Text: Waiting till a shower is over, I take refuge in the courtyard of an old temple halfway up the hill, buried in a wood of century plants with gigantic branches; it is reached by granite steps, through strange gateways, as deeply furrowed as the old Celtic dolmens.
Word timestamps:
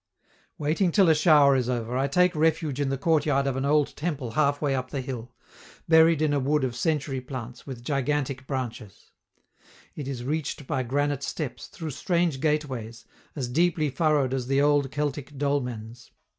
Waiting 0.57 0.91
till 0.91 1.09
a 1.09 1.13
shower 1.13 1.55
is 1.55 1.69
over, 1.69 1.95
I 1.95 2.07
take 2.07 2.35
refuge 2.35 2.79
in 2.79 2.89
the 2.89 2.97
courtyard 2.97 3.45
of 3.45 3.55
an 3.55 3.65
old 3.65 3.95
temple 3.95 4.31
halfway 4.31 4.73
up 4.73 4.89
the 4.89 4.99
hill, 4.99 5.31
buried 5.87 6.23
in 6.23 6.33
a 6.33 6.39
wood 6.39 6.63
of 6.63 6.75
century 6.75 7.21
plants 7.21 7.67
with 7.67 7.83
gigantic 7.83 8.47
branches; 8.47 9.11
it 9.95 10.07
is 10.07 10.23
reached 10.23 10.65
by 10.65 10.81
granite 10.81 11.21
steps, 11.21 11.67
through 11.67 11.91
strange 11.91 12.39
gateways, 12.39 13.05
as 13.35 13.47
deeply 13.47 13.91
furrowed 13.91 14.33
as 14.33 14.47
the 14.47 14.59
old 14.59 14.89
Celtic 14.89 15.37
dolmens. 15.37 16.09